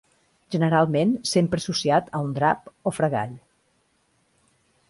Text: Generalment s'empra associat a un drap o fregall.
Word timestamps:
Generalment 0.53 1.11
s'empra 1.33 1.61
associat 1.63 2.09
a 2.21 2.23
un 2.29 2.33
drap 2.39 2.73
o 2.93 2.97
fregall. 3.01 3.37